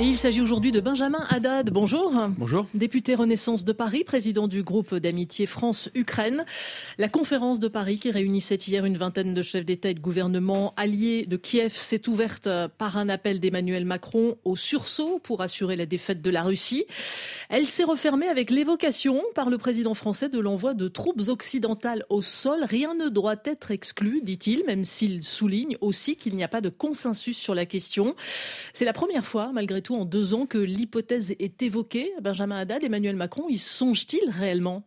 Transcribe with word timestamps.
Et 0.00 0.04
il 0.04 0.16
s'agit 0.16 0.40
aujourd'hui 0.40 0.70
de 0.70 0.78
Benjamin 0.78 1.26
Haddad. 1.28 1.70
Bonjour. 1.70 2.12
Bonjour. 2.36 2.66
Député 2.72 3.16
Renaissance 3.16 3.64
de 3.64 3.72
Paris, 3.72 4.04
président 4.04 4.46
du 4.46 4.62
groupe 4.62 4.94
d'amitié 4.94 5.44
France-Ukraine. 5.44 6.44
La 6.98 7.08
conférence 7.08 7.58
de 7.58 7.66
Paris 7.66 7.98
qui 7.98 8.12
réunissait 8.12 8.54
hier 8.54 8.84
une 8.84 8.96
vingtaine 8.96 9.34
de 9.34 9.42
chefs 9.42 9.64
d'État 9.64 9.88
et 9.88 9.94
de 9.94 9.98
gouvernement 9.98 10.72
alliés 10.76 11.26
de 11.26 11.36
Kiev 11.36 11.74
s'est 11.74 12.08
ouverte 12.08 12.48
par 12.78 12.96
un 12.96 13.08
appel 13.08 13.40
d'Emmanuel 13.40 13.84
Macron 13.84 14.36
au 14.44 14.54
sursaut 14.54 15.18
pour 15.20 15.42
assurer 15.42 15.74
la 15.74 15.84
défaite 15.84 16.22
de 16.22 16.30
la 16.30 16.44
Russie. 16.44 16.84
Elle 17.48 17.66
s'est 17.66 17.82
refermée 17.82 18.28
avec 18.28 18.50
l'évocation 18.50 19.20
par 19.34 19.50
le 19.50 19.58
président 19.58 19.94
français 19.94 20.28
de 20.28 20.38
l'envoi 20.38 20.74
de 20.74 20.86
troupes 20.86 21.22
occidentales 21.26 22.04
au 22.08 22.22
sol. 22.22 22.60
Rien 22.62 22.94
ne 22.94 23.08
doit 23.08 23.42
être 23.44 23.72
exclu, 23.72 24.20
dit-il, 24.22 24.64
même 24.64 24.84
s'il 24.84 25.24
souligne 25.24 25.76
aussi 25.80 26.14
qu'il 26.14 26.36
n'y 26.36 26.44
a 26.44 26.48
pas 26.48 26.60
de 26.60 26.68
consensus 26.68 27.36
sur 27.36 27.56
la 27.56 27.66
question. 27.66 28.14
C'est 28.72 28.84
la 28.84 28.92
première 28.92 29.26
fois, 29.26 29.50
malgré 29.52 29.82
tout, 29.82 29.87
en 29.94 30.04
deux 30.04 30.34
ans 30.34 30.46
que 30.46 30.58
l'hypothèse 30.58 31.34
est 31.38 31.62
évoquée. 31.62 32.12
Benjamin 32.20 32.58
Haddad, 32.58 32.84
Emmanuel 32.84 33.16
Macron, 33.16 33.48
y 33.48 33.58
songe-t-il 33.58 34.30
réellement? 34.30 34.84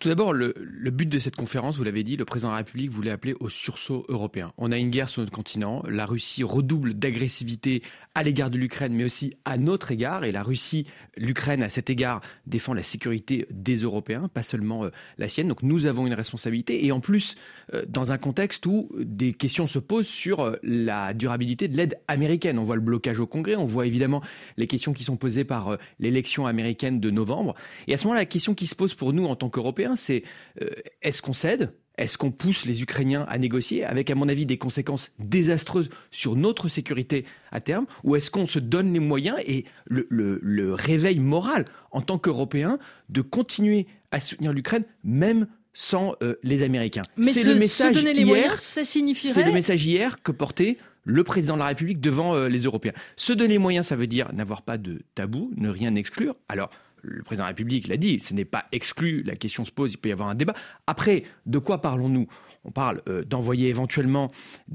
Tout 0.00 0.08
d'abord, 0.08 0.32
le, 0.32 0.52
but 0.90 1.08
de 1.08 1.18
cette 1.18 1.36
conférence, 1.36 1.76
vous 1.76 1.84
l'avez 1.84 2.02
dit, 2.02 2.16
le 2.16 2.24
président 2.24 2.48
de 2.48 2.54
la 2.54 2.58
République 2.58 2.90
voulait 2.90 3.10
appeler 3.10 3.34
au 3.40 3.48
sursaut 3.48 4.04
européen. 4.08 4.52
On 4.58 4.72
a 4.72 4.76
une 4.76 4.90
guerre 4.90 5.08
sur 5.08 5.22
notre 5.22 5.32
continent, 5.32 5.82
la 5.88 6.04
Russie 6.04 6.44
redouble 6.44 6.94
d'agressivité 6.94 7.82
à 8.14 8.22
l'égard 8.22 8.50
de 8.50 8.58
l'Ukraine, 8.58 8.92
mais 8.94 9.04
aussi 9.04 9.34
à 9.44 9.56
notre 9.56 9.92
égard, 9.92 10.24
et 10.24 10.32
la 10.32 10.42
Russie, 10.42 10.86
l'Ukraine, 11.16 11.62
à 11.62 11.68
cet 11.68 11.88
égard, 11.88 12.20
défend 12.46 12.74
la 12.74 12.82
sécurité 12.82 13.46
des 13.50 13.76
Européens, 13.76 14.28
pas 14.28 14.42
seulement 14.42 14.84
euh, 14.84 14.90
la 15.18 15.28
sienne. 15.28 15.48
Donc 15.48 15.62
nous 15.62 15.86
avons 15.86 16.06
une 16.06 16.14
responsabilité, 16.14 16.84
et 16.84 16.90
en 16.90 17.00
plus, 17.00 17.36
euh, 17.74 17.84
dans 17.88 18.12
un 18.12 18.18
contexte 18.18 18.66
où 18.66 18.88
des 18.98 19.32
questions 19.32 19.66
se 19.66 19.78
posent 19.78 20.08
sur 20.08 20.40
euh, 20.40 20.56
la 20.62 21.14
durabilité 21.14 21.68
de 21.68 21.76
l'aide 21.76 22.00
américaine. 22.08 22.58
On 22.58 22.64
voit 22.64 22.76
le 22.76 22.82
blocage 22.82 23.20
au 23.20 23.26
Congrès, 23.26 23.54
on 23.56 23.66
voit 23.66 23.86
évidemment 23.86 24.22
les 24.56 24.66
questions 24.66 24.92
qui 24.92 25.04
sont 25.04 25.16
posées 25.16 25.44
par 25.44 25.78
l'élection 26.00 26.46
américaine 26.46 26.98
de 27.00 27.10
novembre, 27.10 27.54
et 27.86 27.94
à 27.94 27.98
ce 27.98 28.04
moment-là, 28.04 28.22
la 28.22 28.26
question 28.26 28.54
qui 28.54 28.66
se 28.66 28.74
pose 28.74 28.94
pour 28.94 29.12
nous 29.12 29.26
en 29.26 29.36
tant 29.36 29.48
qu'Européens, 29.48 29.77
c'est 29.96 30.22
euh, 30.62 30.70
est-ce 31.02 31.22
qu'on 31.22 31.32
cède? 31.32 31.72
Est-ce 31.98 32.16
qu'on 32.16 32.30
pousse 32.30 32.64
les 32.64 32.80
Ukrainiens 32.80 33.26
à 33.28 33.38
négocier 33.38 33.84
avec, 33.84 34.08
à 34.08 34.14
mon 34.14 34.28
avis, 34.28 34.46
des 34.46 34.56
conséquences 34.56 35.10
désastreuses 35.18 35.90
sur 36.12 36.36
notre 36.36 36.68
sécurité 36.68 37.26
à 37.50 37.60
terme? 37.60 37.86
Ou 38.04 38.14
est-ce 38.14 38.30
qu'on 38.30 38.46
se 38.46 38.60
donne 38.60 38.92
les 38.92 39.00
moyens 39.00 39.36
et 39.44 39.64
le, 39.86 40.74
réveil 40.74 41.18
moral 41.18 41.64
en 41.90 42.00
tant 42.00 42.18
qu'Européens 42.18 42.78
de 43.08 43.20
continuer 43.20 43.88
à 44.12 44.20
soutenir 44.20 44.52
l'Ukraine, 44.52 44.84
même 45.02 45.48
sans 45.74 46.14
euh, 46.22 46.36
les 46.44 46.62
Américains? 46.62 47.02
Mais 47.16 47.32
c'est 47.32 47.52
le 47.52 47.58
message 47.58 47.96
donner 47.96 48.14
les 48.14 48.24
moyens, 48.24 48.54
ça 48.54 48.84
signifierait... 48.84 49.34
C'est 49.34 49.44
le 49.44 49.52
message 49.52 49.84
hier 49.84 50.22
que 50.22 50.30
portait 50.30 50.78
le 51.02 51.24
président 51.24 51.54
de 51.54 51.60
la 51.60 51.66
République 51.66 52.00
devant 52.00 52.36
euh, 52.36 52.48
les 52.48 52.60
Européens. 52.60 52.92
Se 53.16 53.32
donner 53.32 53.54
les 53.54 53.58
moyens, 53.58 53.86
ça 53.86 53.96
veut 53.96 54.06
dire 54.06 54.32
n'avoir 54.32 54.62
pas 54.62 54.78
de 54.78 55.00
tabou, 55.16 55.50
ne 55.56 55.68
rien 55.68 55.96
exclure. 55.96 56.36
Alors, 56.48 56.70
le 57.02 57.22
président 57.22 57.44
de 57.44 57.48
la 57.48 57.52
République 57.52 57.88
l'a 57.88 57.96
dit, 57.96 58.20
ce 58.20 58.34
n'est 58.34 58.44
pas 58.44 58.66
exclu, 58.72 59.22
la 59.22 59.36
question 59.36 59.64
se 59.64 59.70
pose, 59.70 59.92
il 59.92 59.98
peut 59.98 60.08
y 60.08 60.12
avoir 60.12 60.28
un 60.28 60.34
débat. 60.34 60.54
Après, 60.86 61.24
de 61.46 61.58
quoi 61.58 61.80
parlons-nous? 61.80 62.28
On 62.64 62.70
parle 62.70 63.02
euh, 63.08 63.24
d'envoyer 63.24 63.68
éventuellement 63.68 64.30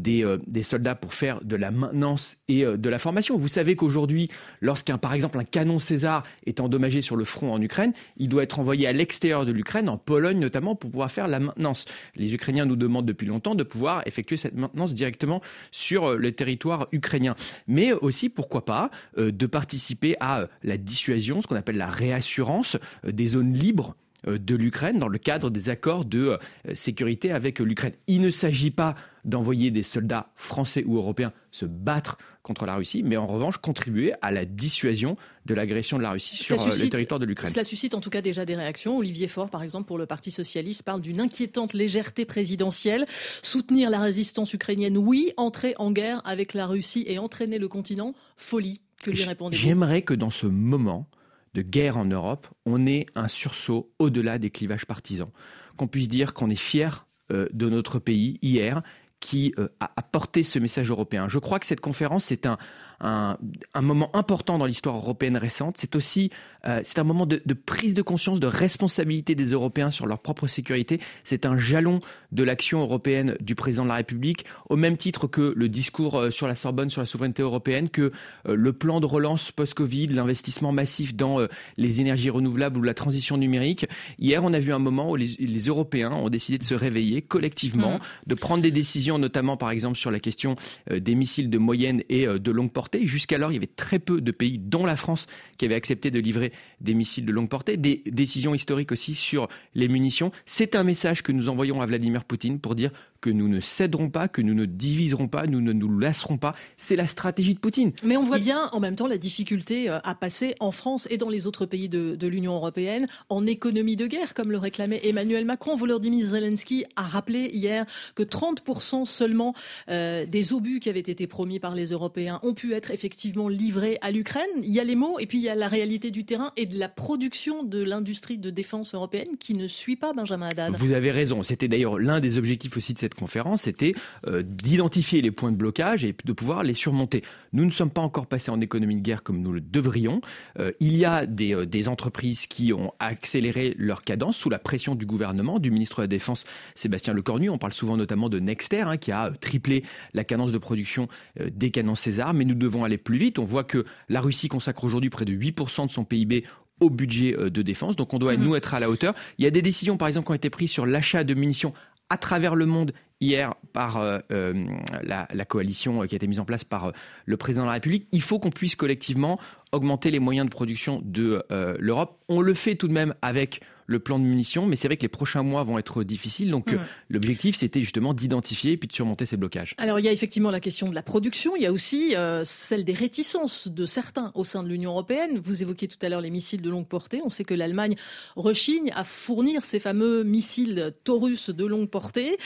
euh, 0.08 0.40
des, 0.48 0.64
soldats 0.64 0.96
pour 0.96 1.14
faire 1.14 1.44
de 1.44 1.56
la 1.56 1.70
maintenance 1.70 2.38
et 2.48 2.66
euh, 2.66 2.78
de 2.78 2.90
la 2.90 2.98
formation. 2.98 3.38
Vous 3.38 3.48
savez 3.48 3.76
qu'aujourd'hui, 3.76 4.30
lorsqu'un, 4.62 4.98
par 4.98 5.14
exemple, 5.14 5.38
un 5.38 5.44
canon 5.44 5.80
César 5.80 6.24
est 6.46 6.60
endommagé 6.60 7.02
sur 7.02 7.16
le 7.16 7.24
front 7.24 7.54
en 7.54 7.62
Ukraine, 7.62 7.94
il 8.18 8.30
doit 8.30 8.44
être 8.44 8.60
envoyé 8.60 8.88
à 8.88 8.94
l'extérieur 8.94 9.46
de 9.46 9.52
l'Ukraine, 9.52 9.90
en 9.90 9.98
Pologne 9.98 10.40
notamment, 10.40 10.76
pour 10.76 10.90
pouvoir 10.90 11.12
faire 11.12 11.28
la 11.28 11.40
maintenance. 11.40 11.86
Les 12.16 12.34
Ukrainiens 12.34 12.66
nous 12.66 12.76
demandent 12.76 13.06
depuis 13.06 13.28
longtemps 13.28 13.56
de 13.56 13.64
pouvoir 13.64 14.02
effectuer 14.08 14.38
cette 14.38 14.56
maintenance 14.56 14.94
directement 14.94 15.42
sur 15.72 16.16
le 16.16 16.32
territoire 16.32 16.88
ukrainien. 16.92 17.36
Mais 17.68 17.92
aussi, 17.94 18.30
pourquoi 18.30 18.66
pas, 18.66 18.90
de 19.18 19.46
participer 19.46 20.16
à 20.20 20.48
la 20.64 20.78
dissuasion, 20.78 21.42
ce 21.42 21.48
qu'on 21.48 21.56
appelle 21.56 21.78
la 21.78 21.88
réassurance 22.14 22.78
des 23.04 23.28
zones 23.28 23.54
libres 23.54 23.96
euh, 24.28 24.38
de 24.38 24.56
l'Ukraine 24.56 25.00
dans 25.00 25.08
le 25.08 25.18
cadre 25.18 25.50
des 25.50 25.70
accords 25.70 26.06
de 26.06 26.38
euh, 26.68 26.76
sécurité 26.76 27.32
avec 27.32 27.60
l'Ukraine. 27.60 27.94
Il 28.08 28.22
ne 28.22 28.30
s'agit 28.30 28.72
pas 28.72 28.96
d'envoyer 29.26 29.70
des 29.70 29.84
soldats 29.84 30.30
français 30.36 30.84
ou 30.86 30.96
européens 30.98 31.34
se 31.52 31.66
battre 31.66 32.18
contre 32.42 32.66
la 32.66 32.76
Russie, 32.76 33.04
mais 33.04 33.18
en 33.18 33.28
revanche 33.28 33.58
contribuer 33.58 34.14
à 34.22 34.32
la 34.32 34.46
dissuasion 34.46 35.18
de 35.46 35.54
l'agression 35.54 35.98
de 35.98 36.04
la 36.04 36.12
Russie 36.12 36.38
sur 36.38 36.62
euh, 36.62 36.70
le 36.70 36.90
territoire 36.90 37.20
de 37.20 37.26
l'Ukraine. 37.26 37.52
Cela 37.52 37.64
suscite 37.66 37.96
en 37.96 38.00
tout 38.00 38.10
cas 38.10 38.22
déjà 38.22 38.46
des 38.46 38.56
réactions. 38.56 38.98
Olivier 38.98 39.28
Faure, 39.28 39.50
par 39.50 39.62
exemple, 39.62 39.88
pour 39.88 39.98
le 39.98 40.06
Parti 40.06 40.32
socialiste, 40.32 40.84
parle 40.84 41.02
d'une 41.02 41.20
inquiétante 41.20 41.74
légèreté 41.74 42.24
présidentielle. 42.24 43.06
Soutenir 43.42 43.90
la 43.90 44.00
résistance 44.00 44.54
ukrainienne, 44.54 44.98
oui. 44.98 45.34
Entrer 45.36 45.74
en 45.80 45.92
guerre 45.92 46.22
avec 46.24 46.54
la 46.54 46.66
Russie 46.68 47.04
et 47.08 47.20
entraîner 47.20 47.58
le 47.58 47.68
continent, 47.68 48.12
folie. 48.38 48.80
Que 49.04 49.12
lui 49.12 49.24
répondez-vous? 49.24 49.62
J'aimerais 49.62 50.02
que 50.02 50.14
dans 50.14 50.32
ce 50.32 50.48
moment, 50.48 51.08
de 51.54 51.62
guerre 51.62 51.98
en 51.98 52.06
Europe, 52.06 52.48
on 52.66 52.86
ait 52.86 53.06
un 53.16 53.28
sursaut 53.28 53.92
au-delà 54.00 54.38
des 54.38 54.50
clivages 54.50 54.86
partisans. 54.86 55.30
Qu'on 55.78 55.88
puisse 55.88 56.08
dire 56.08 56.34
qu'on 56.34 56.50
est 56.50 56.56
fier 56.56 57.08
euh, 57.32 57.48
de 57.54 57.70
notre 57.70 58.00
pays 58.00 58.40
hier 58.42 58.82
qui 59.20 59.54
euh, 59.58 59.70
a 59.80 60.02
porté 60.02 60.44
ce 60.44 60.60
message 60.60 60.90
européen. 60.90 61.30
Je 61.30 61.40
crois 61.40 61.58
que 61.58 61.66
cette 61.66 61.80
conférence 61.80 62.34
est 62.34 62.46
un, 62.46 62.58
un, 63.00 63.38
moment 63.82 64.14
important 64.14 64.58
dans 64.58 64.66
l'histoire 64.66 64.98
européenne 64.98 65.38
récente. 65.38 65.78
C'est 65.78 65.96
aussi 65.96 66.30
euh, 66.66 66.80
c'est 66.84 67.00
un 67.00 67.04
moment 67.04 67.26
de, 67.26 67.42
prise 67.54 67.94
de 67.94 68.02
conscience, 68.02 68.40
de 68.40 68.48
responsabilité 68.48 69.36
des 69.36 69.52
Européens 69.52 69.90
sur 69.90 70.06
leur 70.06 70.20
propre 70.20 70.48
sécurité. 70.48 71.00
C'est 71.24 71.46
un 71.46 71.58
jalon 71.58 72.00
de 72.32 72.44
l'action 72.44 72.82
européenne 72.82 73.36
du 73.40 73.56
président 73.56 73.84
de 73.84 73.90
la 73.90 73.96
République, 73.96 74.46
au 74.70 74.76
même 74.76 74.98
titre 74.98 75.28
que 75.28 75.54
le 75.56 75.70
discours 75.70 76.20
euh, 76.20 76.30
sur 76.30 76.48
la 76.48 76.56
Sorbonne, 76.56 76.90
sur 76.90 77.02
la 77.02 77.06
souveraineté 77.06 77.42
européenne, 77.42 77.90
que 77.90 78.12
euh, 78.48 78.56
le 78.56 78.74
plan 78.74 79.00
de 79.00 79.06
relance 79.06 79.52
post-Covid, 79.52 80.08
l'investissement 80.08 80.72
massif 80.72 81.16
dans 81.16 81.40
les 81.78 82.02
énergies 82.02 82.30
renouvelables 82.30 82.78
ou 82.78 82.84
la 82.84 82.94
transition 82.94 83.38
numérique. 83.38 83.86
Hier, 84.20 84.44
on 84.44 84.54
a 84.54 84.60
vu 84.60 84.74
un 84.74 84.80
moment 84.80 85.12
où 85.12 85.16
les, 85.16 85.64
Européens 85.68 86.12
ont 86.12 86.30
décidé 86.30 86.58
de 86.58 86.64
se 86.64 86.74
réveiller 86.74 87.22
collectivement, 87.22 87.96
mmh. 87.96 88.00
de 88.28 88.36
prendre 88.36 88.64
des 88.64 88.72
décisions, 88.72 89.18
notamment 89.18 89.56
par 89.56 89.72
exemple 89.72 89.98
sur 89.98 90.12
la 90.12 90.20
question 90.20 90.56
des 90.92 91.16
missiles 91.16 91.50
de 91.50 91.58
moyenne 91.58 92.04
et 92.10 92.26
de 92.26 92.52
longue 92.52 92.72
portée 92.72 93.06
Jusqu'alors, 93.06 93.52
il 93.52 93.56
y 93.56 93.58
avait 93.58 93.68
très 93.68 94.00
peu 94.00 94.22
de 94.22 94.32
pays, 94.32 94.60
dont 94.60 94.86
la 94.86 94.96
France, 94.96 95.28
qui 95.58 95.66
avaient 95.66 95.76
accepté 95.76 96.12
de 96.12 96.20
livrer 96.20 96.53
des 96.82 96.94
missiles 96.94 97.26
de 97.26 97.32
longue 97.32 97.50
portée. 97.50 97.78
Des 97.78 98.04
décisions 98.06 98.54
historiques 98.54 98.92
aussi 98.92 99.16
sur 99.16 99.48
les 99.76 99.88
munitions. 99.88 100.32
C'est 100.46 100.76
un 100.76 100.84
message 100.84 101.24
que 101.24 101.32
nous 101.32 101.50
envoyons 101.50 101.82
à 101.82 101.86
Vladimir 101.86 102.24
Poutine 102.26 102.60
pour 102.60 102.76
dire 102.76 102.92
que 103.24 103.30
nous 103.30 103.48
ne 103.48 103.62
céderons 103.62 104.10
pas, 104.10 104.28
que 104.28 104.42
nous 104.42 104.54
ne 104.54 104.66
diviserons 104.66 105.30
pas, 105.30 105.48
nous 105.48 105.62
ne 105.62 105.72
nous 105.72 105.98
lasserons 105.98 106.38
pas. 106.38 106.54
C'est 106.76 106.98
la 106.98 107.08
stratégie 107.08 107.54
de 107.54 107.60
Poutine. 107.60 107.94
Mais 108.04 108.18
on 108.18 108.24
voit 108.24 108.38
bien 108.38 108.70
en 108.74 108.82
même 108.82 108.98
temps 108.98 109.08
la 109.08 109.18
difficulté 109.18 109.90
euh, 109.90 110.00
à 110.04 110.14
passer 110.14 110.56
en 110.60 110.72
France 110.72 111.08
et 111.10 111.16
dans 111.16 111.30
les 111.30 111.48
autres 111.48 111.66
pays 111.66 111.88
de, 111.88 112.28
l'Union 112.28 112.54
européenne 112.54 113.08
en 113.30 113.46
économie 113.46 113.96
de 113.96 114.08
guerre, 114.08 114.34
comme 114.34 114.52
le 114.52 114.58
réclamait 114.58 115.00
Emmanuel 115.04 115.46
Macron. 115.46 115.78
Volodymyr 115.78 116.28
Zelensky 116.28 116.84
a 116.98 117.04
rappelé 117.04 117.50
hier 117.54 117.86
que 118.14 118.24
30% 118.24 119.06
seulement 119.06 119.54
euh, 119.90 120.26
des 120.26 120.52
obus 120.52 120.82
qui 120.82 120.90
avaient 120.90 121.00
été 121.00 121.26
promis 121.26 121.60
par 121.60 121.76
les 121.76 121.88
Européens 121.88 122.42
ont 122.44 122.54
pu 122.54 122.74
être 122.74 122.92
effectivement 122.92 123.48
livrés 123.48 124.00
à 124.02 124.12
l'Ukraine. 124.12 124.44
Il 124.64 124.74
y 124.74 124.82
a 124.82 124.84
les 124.84 124.96
mots 124.96 125.18
et 125.20 125.28
puis 125.28 125.38
il 125.38 125.44
y 125.44 125.50
a 125.50 125.56
la 125.56 125.70
réalité 125.70 126.12
du 126.12 126.26
terrain 126.26 126.52
et 126.58 126.66
de 126.66 126.78
la 126.78 126.90
production 126.90 127.64
de 127.64 127.82
l'industrie 127.82 128.38
de 128.38 128.50
défense 128.50 128.94
européenne 128.94 129.38
qui 129.40 129.54
ne 129.54 129.70
suit 129.70 129.96
pas 129.96 130.12
Benjamin 130.12 130.50
Haddad. 130.50 130.76
Vous 130.76 130.92
avez 130.92 131.12
raison. 131.12 131.42
C'était 131.42 131.70
d'ailleurs 131.70 132.00
l'un 132.00 132.20
des 132.20 132.38
objectifs 132.38 132.76
aussi 132.76 132.94
de 132.94 133.00
cette 133.00 133.13
conférence 133.14 133.68
était 133.68 133.94
euh, 134.28 134.44
d'identifier 134.44 135.22
les 135.22 135.32
points 135.32 135.52
de 135.52 135.58
blocage 135.58 136.04
et 136.04 136.16
de 136.24 136.34
pouvoir 136.34 136.64
les 136.64 136.74
surmonter. 136.74 137.24
Nous 137.52 137.66
ne 137.66 137.72
sommes 137.72 137.90
pas 137.90 138.02
encore 138.02 138.28
passés 138.28 138.52
en 138.52 138.62
économie 138.62 138.96
de 138.96 139.02
guerre 139.02 139.24
comme 139.24 139.42
nous 139.42 139.52
le 139.52 139.62
devrions. 139.62 140.22
Euh, 140.60 140.72
il 140.80 140.96
y 140.96 141.06
a 141.06 141.26
des, 141.26 141.54
euh, 141.54 141.66
des, 141.66 141.88
entreprises 141.88 142.48
qui 142.48 142.72
ont 142.74 142.94
accéléré 143.00 143.76
leur 143.78 144.04
cadence 144.04 144.38
sous 144.38 144.50
la 144.50 144.60
pression 144.60 144.96
du 144.96 145.06
gouvernement, 145.06 145.60
du 145.60 145.72
ministre 145.72 145.98
de 145.98 146.04
la 146.04 146.08
Défense 146.08 146.46
Sébastien 146.76 147.14
Lecornu. 147.14 147.50
On 147.50 147.58
parle 147.58 147.74
souvent 147.74 147.98
notamment 147.98 148.30
de 148.30 148.40
Nexter 148.40 148.82
hein, 148.82 148.98
qui 148.98 149.12
a 149.12 149.32
triplé 149.42 149.84
la 150.14 150.24
cadence 150.24 150.52
de 150.52 150.58
production 150.58 151.08
des 151.52 151.72
canons 151.72 151.96
César, 151.96 152.34
mais 152.34 152.46
nous 152.46 152.56
devons 152.56 152.84
aller 152.84 152.98
plus 152.98 153.18
vite. 153.18 153.40
On 153.40 153.46
voit 153.46 153.64
que 153.64 153.86
la 154.10 154.22
Russie 154.22 154.48
consacre 154.48 154.84
aujourd'hui 154.84 155.10
près 155.10 155.26
de 155.26 155.34
8% 155.34 155.88
de 155.88 155.92
son 155.92 156.06
PIB 156.06 156.46
au 156.80 156.90
budget 156.90 157.36
de 157.38 157.62
défense. 157.62 157.96
Donc 157.96 158.14
on 158.14 158.20
doit, 158.20 158.36
mmh. 158.36 158.44
nous, 158.44 158.56
être 158.56 158.74
à 158.74 158.80
la 158.80 158.90
hauteur. 158.90 159.14
Il 159.38 159.44
y 159.44 159.48
a 159.48 159.52
des 159.52 159.62
décisions, 159.62 159.98
par 159.98 160.08
exemple, 160.08 160.26
qui 160.26 160.32
ont 160.32 160.36
été 160.36 160.50
prises 160.50 160.72
sur 160.72 160.86
l'achat 160.86 161.24
de 161.24 161.34
munitions 161.34 161.74
à 162.14 162.18
travers 162.18 162.54
le 162.54 162.68
monde 162.68 162.94
hier 163.22 163.56
par 163.74 163.98
euh, 163.98 164.20
euh, 164.32 164.68
la, 165.02 165.46
coalition 165.46 166.06
qui 166.06 166.14
a 166.14 166.18
été 166.18 166.28
mise 166.28 166.40
en 166.40 166.46
place 166.46 166.64
par 166.64 166.86
euh, 166.86 166.92
le 167.26 167.38
président 167.38 167.64
de 167.64 167.70
la 167.70 167.74
République. 167.74 168.08
Il 168.12 168.22
faut 168.22 168.38
qu'on 168.38 168.52
puisse 168.52 168.76
collectivement 168.76 169.40
augmenter 169.72 170.12
les 170.12 170.20
moyens 170.20 170.46
de 170.46 170.52
production 170.52 171.02
de 171.04 171.44
l'Europe. 171.80 172.20
On 172.30 172.40
le 172.42 172.54
fait 172.54 172.76
tout 172.76 172.88
de 172.88 172.94
même 172.94 173.16
avec 173.24 173.62
le 173.86 174.00
plan 174.00 174.20
de 174.20 174.24
munitions, 174.24 174.66
mais 174.66 174.76
c'est 174.76 174.88
vrai 174.88 174.98
que 174.98 175.04
les 175.04 175.10
prochains 175.10 175.44
mois 175.44 175.64
vont 175.64 175.78
être 175.78 176.04
difficiles. 176.04 176.52
Donc 176.52 176.72
mmh. 176.72 176.80
l'objectif, 177.10 177.56
c'était 177.56 177.82
justement 177.82 178.14
d'identifier 178.14 178.74
et 178.74 178.78
puis 178.78 178.88
de 178.88 178.94
surmonter 178.94 179.26
ces 179.26 179.38
blocages. 179.38 179.76
Alors 179.78 180.00
il 180.00 180.06
y 180.06 180.10
a 180.10 180.12
effectivement 180.12 180.52
la 180.52 180.60
question 180.60 180.90
de 180.90 180.96
la 180.96 181.04
production, 181.04 181.56
il 181.56 181.64
y 181.64 181.66
a 181.66 181.72
aussi 181.72 182.16
celle 182.44 182.84
des 182.84 182.94
réticences 182.94 183.68
de 183.68 183.86
certains 183.86 184.32
au 184.36 184.44
sein 184.44 184.64
de 184.64 184.70
l'Union 184.70 184.92
européenne. 184.92 185.42
Vous 185.44 185.62
évoquiez 185.62 185.88
tout 185.88 185.98
à 186.02 186.10
l'heure 186.10 186.22
les 186.22 186.30
missiles 186.30 186.62
de 186.62 186.70
longue 186.70 186.88
portée. 186.88 187.22
On 187.24 187.30
sait 187.30 187.44
que 187.44 187.54
l'Allemagne 187.54 187.96
rechigne 188.36 188.92
à 188.96 189.04
fournir 189.04 189.66
ces 189.66 189.80
fameux 189.80 190.24
missiles 190.24 190.94
Taurus 191.04 191.50
de 191.50 191.66
longue 191.66 191.90
portée 191.90 192.38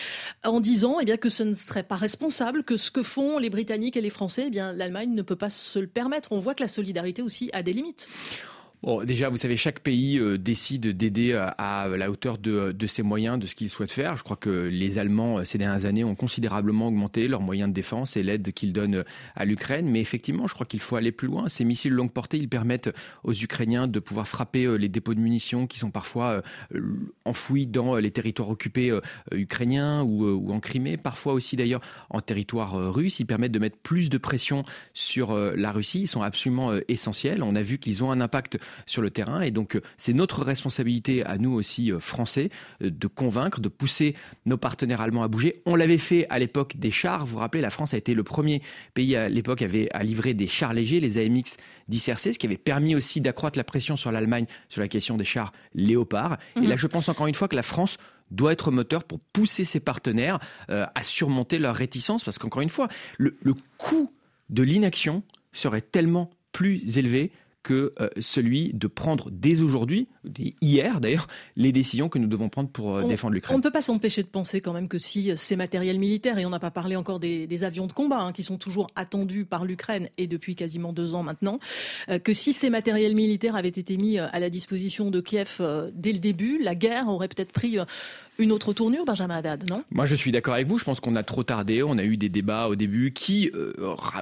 en 0.43 0.59
disant 0.59 0.99
eh 0.99 1.05
bien, 1.05 1.17
que 1.17 1.29
ce 1.29 1.43
ne 1.43 1.53
serait 1.53 1.83
pas 1.83 1.95
responsable, 1.95 2.63
que 2.63 2.77
ce 2.77 2.91
que 2.91 3.03
font 3.03 3.37
les 3.37 3.49
Britanniques 3.49 3.97
et 3.97 4.01
les 4.01 4.09
Français, 4.09 4.45
eh 4.47 4.49
bien, 4.49 4.73
l'Allemagne 4.73 5.13
ne 5.13 5.21
peut 5.21 5.35
pas 5.35 5.49
se 5.49 5.79
le 5.79 5.87
permettre. 5.87 6.31
On 6.31 6.39
voit 6.39 6.55
que 6.55 6.63
la 6.63 6.67
solidarité 6.67 7.21
aussi 7.21 7.49
a 7.53 7.63
des 7.63 7.73
limites. 7.73 8.07
Bon, 8.83 9.03
déjà, 9.03 9.29
vous 9.29 9.37
savez, 9.37 9.57
chaque 9.57 9.79
pays 9.79 10.19
euh, 10.19 10.37
décide 10.37 10.95
d'aider 10.95 11.33
à, 11.33 11.87
la 11.87 12.11
hauteur 12.11 12.37
de, 12.37 12.75
ses 12.85 13.01
moyens, 13.01 13.39
de 13.39 13.47
ce 13.47 13.55
qu'il 13.55 13.71
souhaite 13.71 13.91
faire. 13.91 14.15
Je 14.17 14.23
crois 14.23 14.37
que 14.37 14.69
les 14.71 14.99
Allemands, 14.99 15.39
euh, 15.39 15.43
ces 15.45 15.57
dernières 15.57 15.85
années, 15.85 16.03
ont 16.03 16.13
considérablement 16.13 16.89
augmenté 16.89 17.27
leurs 17.27 17.41
moyens 17.41 17.69
de 17.69 17.73
défense 17.73 18.17
et 18.17 18.23
l'aide 18.23 18.53
qu'ils 18.53 18.73
donnent 18.73 19.03
à 19.35 19.45
l'Ukraine. 19.45 19.89
Mais 19.89 19.99
effectivement, 19.99 20.45
je 20.45 20.53
crois 20.53 20.67
qu'il 20.67 20.79
faut 20.79 20.95
aller 20.95 21.11
plus 21.11 21.27
loin. 21.27 21.49
Ces 21.49 21.65
missiles 21.65 21.91
longue 21.91 22.11
portée, 22.11 22.37
ils 22.37 22.49
permettent 22.49 22.91
aux 23.23 23.33
Ukrainiens 23.33 23.87
de 23.87 23.99
pouvoir 23.99 24.27
frapper 24.27 24.65
euh, 24.65 24.75
les 24.75 24.89
dépôts 24.89 25.15
de 25.15 25.21
munitions 25.21 25.65
qui 25.65 25.79
sont 25.79 25.89
parfois 25.89 26.43
enfouis 27.25 27.65
dans 27.65 27.95
les 27.95 28.11
territoires 28.11 28.49
occupés 28.49 28.97
ukrainiens 29.31 30.03
ou, 30.03 30.51
en 30.51 30.59
Crimée, 30.59 30.97
parfois 30.97 31.33
aussi 31.33 31.55
d'ailleurs 31.55 31.81
en 32.09 32.21
territoire 32.21 32.93
russe. 32.93 33.19
Ils 33.19 33.25
permettent 33.25 33.51
de 33.51 33.59
mettre 33.59 33.77
plus 33.77 34.09
de 34.09 34.17
pression 34.17 34.63
sur 34.93 35.35
la 35.35 35.71
Russie. 35.71 36.01
Ils 36.01 36.07
sont 36.07 36.21
absolument 36.21 36.71
essentiels. 36.87 37.43
On 37.43 37.55
a 37.55 37.61
vu 37.61 37.77
qu'ils 37.77 38.03
ont 38.03 38.11
un 38.11 38.21
impact 38.21 38.59
sur 38.85 39.01
le 39.01 39.09
terrain. 39.09 39.41
Et 39.41 39.51
donc, 39.51 39.75
euh, 39.75 39.81
c'est 39.97 40.13
notre 40.13 40.43
responsabilité 40.43 41.23
à 41.25 41.37
nous 41.37 41.53
aussi, 41.53 41.91
euh, 41.91 41.99
Français, 41.99 42.49
euh, 42.81 42.89
de 42.89 43.07
convaincre, 43.07 43.59
de 43.59 43.69
pousser 43.69 44.15
nos 44.45 44.57
partenaires 44.57 45.01
allemands 45.01 45.23
à 45.23 45.27
bouger. 45.27 45.61
On 45.65 45.75
l'avait 45.75 45.97
fait 45.97 46.27
à 46.29 46.39
l'époque 46.39 46.77
des 46.77 46.91
chars. 46.91 47.25
Vous 47.25 47.33
vous 47.33 47.39
rappelez, 47.39 47.61
la 47.61 47.69
France 47.69 47.93
a 47.93 47.97
été 47.97 48.13
le 48.13 48.23
premier 48.23 48.61
pays 48.93 49.15
à 49.15 49.29
l'époque 49.29 49.61
à 49.61 50.03
livrer 50.03 50.33
des 50.33 50.47
chars 50.47 50.73
légers, 50.73 50.99
les 50.99 51.17
AMX 51.17 51.57
10 51.87 52.07
RC, 52.09 52.33
ce 52.33 52.39
qui 52.39 52.45
avait 52.45 52.57
permis 52.57 52.95
aussi 52.95 53.21
d'accroître 53.21 53.57
la 53.57 53.63
pression 53.63 53.95
sur 53.95 54.11
l'Allemagne 54.11 54.45
sur 54.69 54.81
la 54.81 54.87
question 54.87 55.17
des 55.17 55.25
chars 55.25 55.51
Léopard. 55.73 56.37
Et 56.55 56.61
là, 56.61 56.75
mhm. 56.75 56.77
je 56.77 56.87
pense 56.87 57.09
encore 57.09 57.27
une 57.27 57.35
fois 57.35 57.47
que 57.47 57.55
la 57.55 57.63
France 57.63 57.97
doit 58.31 58.51
être 58.51 58.71
moteur 58.71 59.03
pour 59.03 59.19
pousser 59.19 59.63
ses 59.63 59.79
partenaires 59.79 60.39
à 60.67 61.03
surmonter 61.03 61.59
leur 61.59 61.75
réticence, 61.75 62.25
parce 62.25 62.37
qu'encore 62.37 62.61
une 62.61 62.69
fois, 62.69 62.89
le, 63.17 63.37
le 63.41 63.53
coût 63.77 64.11
de 64.49 64.63
l'inaction 64.63 65.23
serait 65.53 65.81
tellement 65.81 66.29
plus 66.51 66.97
élevé 66.97 67.31
que 67.63 67.93
euh, 67.99 68.09
celui 68.19 68.71
de 68.73 68.87
prendre 68.87 69.29
dès 69.31 69.61
aujourd'hui, 69.61 70.07
hier 70.61 71.01
d'ailleurs, 71.01 71.27
les 71.55 71.71
décisions 71.71 72.09
que 72.09 72.17
nous 72.17 72.27
devons 72.27 72.49
prendre 72.49 72.69
pour 72.69 72.95
euh, 72.95 73.03
défendre 73.03 73.33
l'Ukraine. 73.33 73.55
On 73.55 73.57
ne 73.57 73.63
peut 73.63 73.71
pas 73.71 73.81
s'empêcher 73.81 74.23
de 74.23 74.27
penser 74.27 74.61
quand 74.61 74.73
même 74.73 74.87
que 74.87 74.97
si 74.97 75.35
ces 75.35 75.55
matériels 75.55 75.99
militaires, 75.99 76.37
et 76.37 76.45
on 76.45 76.49
n'a 76.49 76.59
pas 76.59 76.71
parlé 76.71 76.95
encore 76.95 77.19
des, 77.19 77.63
avions 77.63 77.87
de 77.87 77.93
combat 77.93 78.21
hein, 78.21 78.33
qui 78.33 78.43
sont 78.43 78.57
toujours 78.57 78.87
attendus 78.95 79.45
par 79.45 79.65
l'Ukraine 79.65 80.09
et 80.17 80.27
depuis 80.27 80.55
quasiment 80.55 80.93
deux 80.93 81.15
ans 81.15 81.23
maintenant, 81.23 81.59
euh, 82.09 82.19
que 82.19 82.33
si 82.33 82.53
ces 82.53 82.69
matériels 82.69 83.15
militaires 83.15 83.55
avaient 83.55 83.67
été 83.67 83.97
mis 83.97 84.17
à 84.17 84.39
la 84.39 84.49
disposition 84.49 85.09
de 85.09 85.19
Kiev 85.19 85.59
dès 85.93 86.13
le 86.13 86.19
début, 86.19 86.59
la 86.61 86.75
guerre 86.75 87.09
aurait 87.09 87.27
peut-être 87.27 87.51
pris 87.51 87.79
une 88.39 88.51
autre 88.51 88.73
tournure, 88.73 89.05
Benjamin 89.05 89.37
Haddad, 89.37 89.69
non? 89.69 89.83
Moi, 89.91 90.05
je 90.05 90.15
suis 90.15 90.31
d'accord 90.31 90.53
avec 90.53 90.67
vous. 90.67 90.77
Je 90.77 90.83
pense 90.83 90.99
qu'on 90.99 91.15
a 91.15 91.23
trop 91.23 91.43
tardé. 91.43 91.83
On 91.83 91.97
a 91.97 92.03
eu 92.03 92.17
des 92.17 92.29
débats 92.29 92.67
au 92.67 92.75
début 92.75 93.11
qui, 93.11 93.49
euh, 93.53 93.73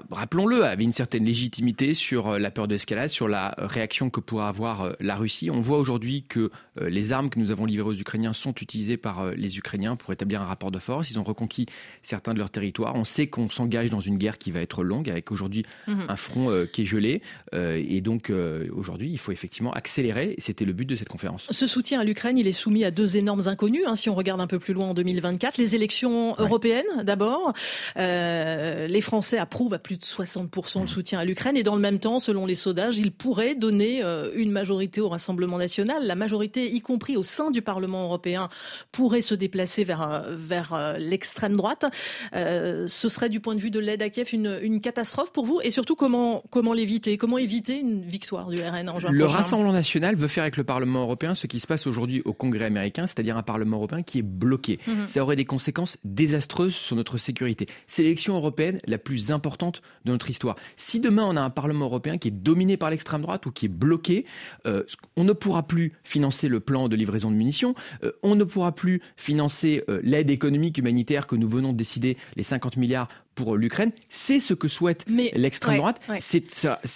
rappelons-le, 0.10 0.64
avaient 0.64 0.84
une 0.84 0.94
certaine 0.94 1.26
légitimité 1.26 1.94
sur 1.94 2.28
euh, 2.28 2.40
la 2.40 2.52
peur 2.52 2.68
d'escalade, 2.68 3.10
sur 3.10 3.25
la 3.28 3.56
réaction 3.58 4.10
que 4.10 4.20
pourrait 4.20 4.46
avoir 4.46 4.82
euh, 4.82 4.94
la 5.00 5.16
Russie. 5.16 5.50
On 5.50 5.62
voit 5.62 5.78
aujourd'hui 5.78 6.24
que 6.24 6.52
les 6.82 7.14
armes 7.14 7.30
que 7.30 7.40
nous 7.40 7.52
avons 7.52 7.66
livrées 7.66 7.90
aux 7.90 7.94
Ukrainiens 7.94 8.34
sont 8.34 8.54
utilisées 8.54 8.98
par 8.98 9.32
les 9.32 9.58
Ukrainiens 9.58 9.96
pour 9.96 10.12
établir 10.12 10.42
un 10.42 10.46
rapport 10.46 10.72
de 10.72 10.80
force. 10.80 11.10
Ils 11.10 11.18
ont 11.18 11.24
reconquis 11.24 11.68
certains 12.02 12.34
de 12.34 12.40
leurs 12.40 12.50
territoires. 12.50 12.96
On 12.96 13.06
sait 13.06 13.28
qu'on 13.28 13.50
s'engage 13.50 13.90
dans 13.90 14.02
une 14.02 14.18
guerre 14.18 14.38
qui 14.38 14.52
va 14.52 14.60
être 14.60 14.84
longue, 14.84 15.10
avec 15.10 15.32
aujourd'hui 15.32 15.64
mhm. 15.88 16.06
un 16.10 16.16
front 16.18 16.50
qui 16.74 16.82
est 16.82 16.86
gelé. 16.86 17.22
et 17.54 18.02
donc, 18.02 18.30
aujourd'hui, 18.76 19.10
il 19.10 19.18
faut 19.18 19.32
effectivement 19.32 19.72
accélérer. 19.72 20.36
C'était 20.38 20.66
le 20.66 20.74
but 20.74 20.86
de 20.86 20.98
cette 20.98 21.08
conférence. 21.08 21.48
Ce 21.50 21.68
soutien 21.68 22.02
à 22.02 22.04
l'Ukraine, 22.04 22.38
il 22.38 22.48
est 22.48 22.52
soumis 22.52 22.84
à 22.84 22.92
deux 22.92 23.16
énormes 23.16 23.48
inconnus. 23.48 23.84
Hein, 23.88 23.96
si 23.96 24.10
on 24.10 24.16
regarde 24.16 24.42
un 24.42 24.48
peu 24.48 24.60
plus 24.60 24.74
loin 24.74 24.90
en 24.90 24.94
2024, 24.94 25.58
les 25.58 25.76
élections 25.76 26.36
européennes 26.38 27.04
d'abord. 27.04 27.54
Euh, 27.98 28.88
les 28.88 29.02
Français 29.02 29.38
approuvent 29.38 29.74
à 29.74 29.80
plus 29.80 29.98
de 29.98 30.04
60% 30.04 30.80
le 30.80 30.84
mmh. 30.84 30.88
soutien 30.88 31.20
à 31.20 31.26
l'Ukraine 31.26 31.58
et 31.58 31.64
dans 31.64 31.76
le 31.76 31.82
même 31.82 32.00
temps, 32.00 32.20
selon 32.20 32.46
les 32.46 32.56
sondages, 32.56 32.98
ils 32.98 33.12
pourraient 33.18 33.56
donner 33.56 34.04
euh, 34.04 34.30
une 34.36 34.52
majorité 34.52 35.02
au 35.02 35.10
Rassemblement 35.10 35.58
national. 35.58 36.06
La 36.06 36.16
majorité, 36.16 36.72
y 36.74 36.82
compris 36.82 37.18
au 37.18 37.24
sein 37.24 37.52
du 37.52 37.62
Parlement 37.62 38.04
européen, 38.04 38.50
pourrait 38.92 39.22
se 39.22 39.36
déplacer 39.36 39.84
vers, 39.84 40.02
euh, 40.02 40.36
vers 40.36 40.96
l'extrême 41.00 41.56
droite. 41.56 41.86
ce 42.34 43.10
serait 43.10 43.30
du 43.30 43.40
point 43.40 43.56
de 43.56 43.60
vue 43.60 43.72
de 43.72 43.80
l'aide 43.80 44.02
à 44.02 44.10
Kiev 44.10 44.30
une, 44.34 44.60
une 44.62 44.82
catastrophe 44.82 45.32
pour 45.32 45.46
vous? 45.46 45.60
Et 45.64 45.72
surtout 45.72 45.96
comment, 45.96 46.44
comment 46.50 46.74
l'éviter? 46.74 47.18
Comment 47.18 47.38
éviter 47.38 47.80
une 47.80 48.02
victoire 48.02 48.48
du 48.50 48.62
RN 48.62 48.90
en 48.90 49.00
juin 49.00 49.12
Le 49.12 49.26
Rassemblement 49.26 49.74
national 49.74 50.16
veut 50.16 50.28
faire 50.28 50.44
avec 50.44 50.58
le 50.58 50.64
Parlement 50.64 51.02
européen 51.02 51.36
ce 51.36 51.48
qui 51.48 51.60
se 51.60 51.68
passe 51.68 51.88
aujourd'hui 51.88 52.22
au 52.26 52.34
Congrès 52.34 52.66
américain, 52.66 53.08
c'est-à-dire 53.08 53.38
un 53.38 53.44
Parlement 53.44 53.78
européen 53.78 54.04
qui 54.04 54.20
est 54.20 54.24
bloqué. 54.24 54.80
Mhm. 54.88 55.08
Ça 55.08 55.22
aurait 55.22 55.36
des 55.36 55.46
conséquences 55.46 55.98
désastreuses 56.04 56.76
sur 56.76 56.96
notre 56.96 57.18
sécurité. 57.18 57.68
C'est 57.88 58.04
l'élection 58.04 58.36
européenne 58.36 58.80
la 58.88 58.98
plus 58.98 59.32
importante 59.32 59.82
de 60.06 60.12
notre 60.12 60.30
histoire. 60.30 60.56
Si 60.76 61.00
demain 61.00 61.26
on 61.28 61.36
a 61.36 61.42
un 61.42 61.50
Parlement 61.50 61.86
européen 61.86 62.18
qui 62.18 62.30
est 62.30 62.32
dominé 62.32 62.78
par 62.78 62.90
l'extrême 62.90 63.05
droite 63.14 63.46
ou 63.46 63.52
qui 63.52 63.66
est 63.66 63.70
bloqué, 63.70 64.26
euh, 64.66 64.84
on 65.16 65.24
ne 65.24 65.34
pourra 65.34 65.64
plus 65.64 65.94
financer 66.04 66.48
le 66.48 66.60
plan 66.60 66.88
de 66.88 66.96
livraison 66.96 67.32
de 67.32 67.36
munitions, 67.36 67.76
euh, 68.04 68.12
on 68.24 68.36
ne 68.36 68.44
pourra 68.44 68.74
plus 68.74 69.02
financer 69.16 69.84
euh, 69.90 70.00
l'aide 70.04 70.30
économique 70.30 70.78
humanitaire 70.78 71.28
que 71.28 71.36
nous 71.36 71.48
venons 71.48 71.72
de 71.72 71.78
décider, 71.78 72.18
les 72.36 72.44
50 72.44 72.78
milliards 72.78 73.08
pour 73.36 73.58
l'Ukraine. 73.58 73.92
C'est 74.10 74.40
ce 74.40 74.54
que 74.54 74.68
souhaite 74.68 75.06
l'extrême 75.08 75.78
droite. 75.78 76.02
C'est 76.20 76.46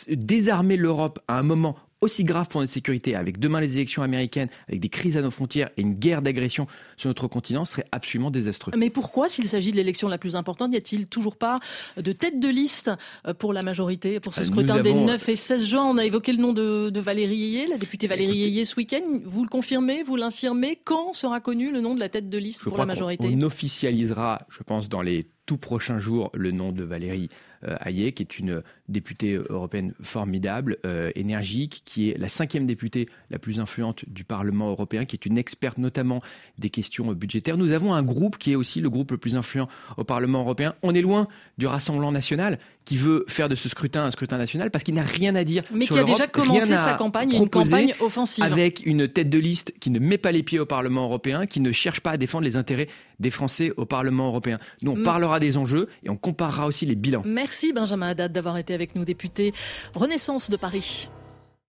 désarmer 0.09 0.77
l'Europe 0.77 1.19
à 1.27 1.39
un 1.39 1.43
moment 1.43 1.75
aussi 2.01 2.23
grave 2.23 2.47
pour 2.47 2.61
notre 2.61 2.71
sécurité, 2.71 3.15
avec 3.15 3.39
demain 3.39 3.59
les 3.59 3.75
élections 3.75 4.03
américaines, 4.03 4.49
avec 4.67 4.79
des 4.79 4.89
crises 4.89 5.17
à 5.17 5.21
nos 5.21 5.31
frontières 5.31 5.69
et 5.75 5.81
une 5.81 5.93
guerre 5.93 6.21
d'agression 6.21 6.67
sur 6.95 7.09
notre 7.09 7.27
continent, 7.27 7.65
serait 7.65 7.85
absolument 7.91 8.31
désastreux. 8.31 8.71
Mais 8.77 8.89
pourquoi, 8.89 9.27
s'il 9.27 9.47
s'agit 9.49 9.71
de 9.71 9.77
l'élection 9.77 10.07
la 10.07 10.17
plus 10.17 10.35
importante, 10.35 10.71
n'y 10.71 10.77
a-t-il 10.77 11.07
toujours 11.07 11.35
pas 11.35 11.59
de 11.97 12.11
tête 12.11 12.39
de 12.39 12.47
liste 12.47 12.91
euh, 13.27 13.33
pour 13.33 13.53
la 13.53 13.63
majorité, 13.63 14.19
pour 14.19 14.33
ce 14.33 14.41
euh, 14.41 14.45
scrutin 14.45 14.81
des 14.81 14.93
9 14.93 15.29
et 15.29 15.35
16 15.35 15.65
juin? 15.65 15.85
On 15.85 15.97
a 15.97 16.05
évoqué 16.05 16.31
le 16.31 16.39
nom 16.39 16.53
de, 16.53 16.99
Valérie 16.99 17.43
Ayé, 17.43 17.67
la 17.67 17.77
députée 17.77 18.07
Valérie 18.07 18.43
Ayé 18.43 18.65
ce 18.65 18.75
week-end. 18.75 19.01
Vous 19.25 19.43
le 19.43 19.49
confirmez, 19.49 20.03
vous 20.03 20.15
l'infirmez? 20.15 20.79
Quand 20.83 21.13
sera 21.13 21.39
connu 21.39 21.71
le 21.71 21.81
nom 21.81 21.95
de 21.95 21.99
la 21.99 22.09
tête 22.09 22.29
de 22.29 22.37
liste 22.37 22.63
pour 22.63 22.77
la 22.77 22.85
majorité? 22.85 23.27
on, 23.27 23.37
on 23.37 23.41
officialisera, 23.41 24.45
je 24.49 24.63
pense, 24.63 24.89
dans 24.89 25.01
les 25.01 25.27
tout 25.45 25.57
prochains 25.57 25.97
jours, 25.97 26.29
le 26.35 26.51
nom 26.51 26.71
de 26.71 26.83
Valérie 26.83 27.29
Hayek, 27.63 28.15
qui 28.15 28.23
est 28.23 28.39
une 28.39 28.63
députée 28.87 29.39
européenne 29.49 29.93
formidable, 30.01 30.77
euh, 30.85 31.11
énergique, 31.15 31.81
qui 31.85 32.09
est 32.09 32.17
la 32.17 32.27
cinquième 32.27 32.65
députée 32.65 33.07
la 33.29 33.39
plus 33.39 33.59
influente 33.59 34.03
du 34.07 34.23
Parlement 34.23 34.69
européen, 34.69 35.05
qui 35.05 35.15
est 35.15 35.25
une 35.25 35.37
experte 35.37 35.77
notamment 35.77 36.21
des 36.57 36.69
questions 36.69 37.11
budgétaires. 37.13 37.57
Nous 37.57 37.71
avons 37.71 37.93
un 37.93 38.03
groupe 38.03 38.37
qui 38.37 38.51
est 38.51 38.55
aussi 38.55 38.81
le 38.81 38.89
groupe 38.89 39.11
le 39.11 39.17
plus 39.17 39.35
influent 39.35 39.67
au 39.97 40.03
Parlement 40.03 40.41
européen. 40.41 40.75
On 40.83 40.93
est 40.93 41.01
loin 41.01 41.27
du 41.57 41.67
Rassemblement 41.67 42.11
national 42.11 42.59
qui 42.85 42.97
veut 42.97 43.23
faire 43.27 43.49
de 43.49 43.55
ce 43.55 43.69
scrutin 43.69 44.03
un 44.03 44.11
scrutin 44.11 44.39
national 44.39 44.71
parce 44.71 44.83
qu'il 44.83 44.95
n'a 44.95 45.03
rien 45.03 45.35
à 45.35 45.43
dire. 45.43 45.61
Mais 45.71 45.85
qui 45.85 45.99
a 45.99 46.03
déjà 46.03 46.27
commencé 46.27 46.75
sa 46.75 46.95
campagne, 46.95 47.31
une 47.31 47.49
campagne 47.49 47.93
offensive. 47.99 48.43
Avec 48.43 48.85
une 48.85 49.07
tête 49.07 49.29
de 49.29 49.37
liste 49.37 49.73
qui 49.79 49.91
ne 49.91 49.99
met 49.99 50.17
pas 50.17 50.31
les 50.31 50.41
pieds 50.41 50.59
au 50.59 50.65
Parlement 50.65 51.03
européen, 51.03 51.45
qui 51.45 51.59
ne 51.59 51.71
cherche 51.71 51.99
pas 51.99 52.11
à 52.11 52.17
défendre 52.17 52.45
les 52.45 52.57
intérêts 52.57 52.87
des 53.19 53.29
Français 53.29 53.71
au 53.77 53.85
Parlement 53.85 54.27
européen. 54.27 54.59
Nous, 54.81 54.91
on 54.91 54.97
mm. 54.97 55.03
parlera 55.03 55.39
des 55.39 55.57
enjeux 55.57 55.87
et 56.03 56.09
on 56.09 56.17
comparera 56.17 56.67
aussi 56.67 56.85
les 56.85 56.95
bilans. 56.95 57.23
Merci 57.25 57.73
Benjamin 57.73 58.09
Haddad 58.09 58.31
d'avoir 58.31 58.57
été 58.57 58.73
avec 58.73 58.95
nous, 58.95 59.05
député 59.05 59.53
Renaissance 59.93 60.49
de 60.49 60.57
Paris. 60.57 61.09